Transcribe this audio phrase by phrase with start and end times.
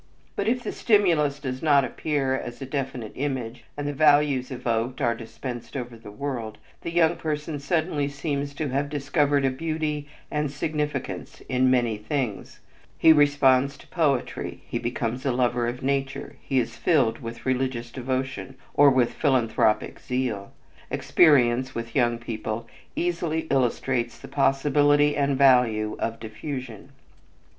[0.35, 4.99] But if the stimulus does not appear as a definite image, and the values evoked
[4.99, 10.07] are dispensed over the world, the young person suddenly seems to have discovered a beauty
[10.31, 12.61] and significance in many things
[12.97, 17.91] he responds to poetry, he becomes a lover of nature, he is filled with religious
[17.91, 20.51] devotion or with philanthropic zeal.
[20.89, 26.89] Experience, with young people, easily illustrates the possibility and value of diffusion.